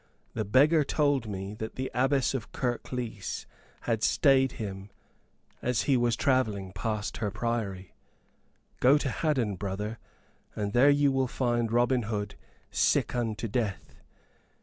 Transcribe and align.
The 0.33 0.43
beggar 0.43 0.83
told 0.83 1.27
me 1.27 1.53
that 1.53 1.75
the 1.75 1.91
Abbess 1.93 2.33
of 2.33 2.51
Kirklees 2.51 3.45
had 3.81 4.01
stayed 4.01 4.53
him 4.53 4.89
as 5.61 5.83
he 5.83 5.95
was 5.95 6.15
travelling 6.15 6.73
past 6.73 7.17
her 7.17 7.29
Priory: 7.29 7.93
'Go 8.79 8.97
to 8.97 9.09
Haddon, 9.11 9.57
brother, 9.57 9.99
and 10.55 10.73
there 10.73 10.89
you 10.89 11.11
will 11.11 11.27
find 11.27 11.71
Robin 11.71 12.01
Hood 12.01 12.33
sick 12.71 13.13
unto 13.15 13.47
death. 13.47 13.93